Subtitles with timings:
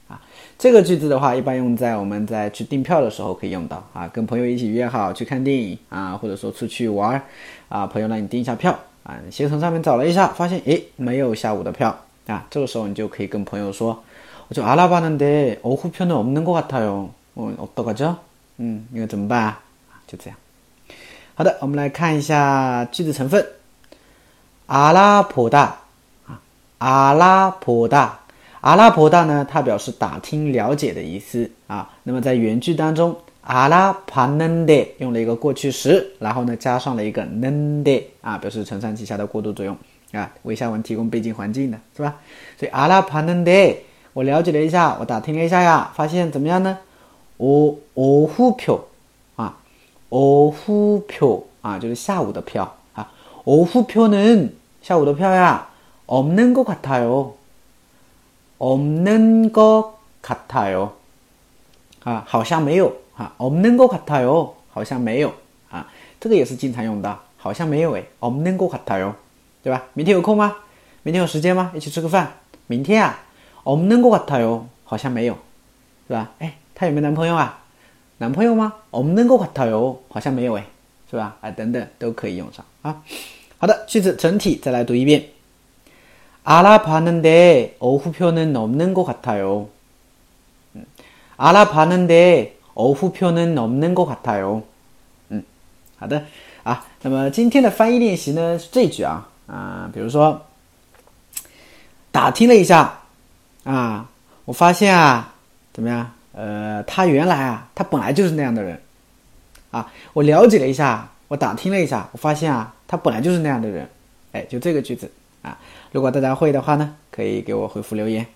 [0.07, 0.19] 啊，
[0.57, 7.21] 这个句子的话，一般用在我们在去订票的时候可以用到啊，跟朋友一起约好去看电影啊，或者说出去玩儿
[7.69, 11.95] 啊，朋友让你订一下票啊，携程上面找了一下，发现诶没有下午的票
[12.27, 14.03] 啊，这个时候你就可以跟朋友说，
[14.47, 18.15] 我就알아봤는데오후표는없는것같아 요， 嗯，어떡하 죠？
[18.57, 19.59] 嗯，应该怎么办啊？
[20.05, 20.37] 就这样。
[21.35, 23.43] 好的，我们来看一下句子成分，
[24.67, 25.71] 알아보 다。
[26.78, 28.20] 阿拉婆达，
[28.60, 31.90] 阿拉婆达呢，它表示打听、了解的意思啊。
[32.02, 39.76] 那么在原句当中，阿拉帕嫩데用了一个过去时，然后呢加上了一个嫩데啊，表示承上启下的过渡作用
[40.12, 42.14] 啊，为下文提供背景环境的是吧？
[42.58, 43.76] 所以阿拉帕嫩 데，
[44.12, 46.78] 我了解了一下，我打听了一下呀，发现怎么样呢？
[47.38, 48.80] 哦哦후표
[49.36, 49.56] 啊，
[50.08, 53.10] 哦후표啊，就是下午的票啊，
[53.44, 54.48] 哦후표呢
[54.82, 55.67] 下午的票呀、
[56.07, 57.35] 없는 것 같아요.
[58.59, 60.93] 없는 것 같아요.
[62.05, 64.55] 아, 好像没有啊 없는 것 같아요.
[64.71, 65.33] 好像没有
[65.69, 65.87] 啊
[66.19, 69.15] 这个也是经常用的好像没有诶 없는 것 같아요.
[69.63, 70.55] 对吧明天有空吗
[71.03, 72.31] 明天有时间吗一起吃个饭
[72.67, 73.19] 明天啊
[73.63, 74.67] 없는 것 같아요.
[74.85, 75.37] 好像没有
[76.07, 77.59] 是吧哎他有没有男朋友啊
[78.17, 79.97] 男朋友吗 없는 것 같아요.
[80.09, 80.63] 好像没有诶
[81.09, 83.01] 是吧哎等等都可以用上啊
[83.57, 85.23] 好的句子整体再来读一遍
[86.47, 89.69] 알아봤는데 어후표는 없는 것 같아요.
[90.75, 90.85] 음.
[91.37, 94.63] 알아봤는데 어후표는 없는 것 같아요.
[95.29, 95.43] 嗯，
[95.97, 96.25] 好的，
[96.63, 100.41] 啊，那么今天的翻译练习呢是这句啊，啊，比如说
[102.11, 102.99] 打听了一下
[103.63, 104.09] 啊，
[104.45, 105.33] 我发现啊，
[105.71, 106.11] 怎么样？
[106.33, 108.81] 呃，他原来啊，他本来就是那样的人
[109.71, 113.87] 啊，我了解了一下，我打听了一下，我发现啊，他本来就是那样的人，
[114.33, 115.09] 哎，就这个句子。
[115.42, 115.58] 啊，
[115.92, 118.26] 如果大家会的话呢，可以给我回复留言。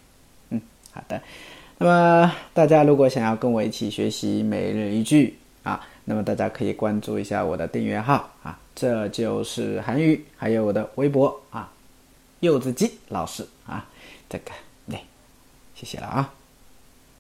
[0.51, 0.61] 嗯，
[0.93, 1.21] 好的。
[1.79, 11.73] 那么大家如果想要跟我一起学习每日一句啊，那么大家可以关注一下我的订阅号啊，这就是韩语，还有我的微博啊，
[12.41, 13.85] 柚子鸡老师啊，
[14.29, 14.53] 这个
[14.89, 15.01] 对，
[15.75, 16.33] 谢谢了啊。